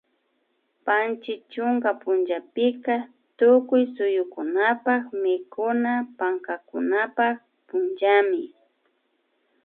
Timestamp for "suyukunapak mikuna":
3.95-5.93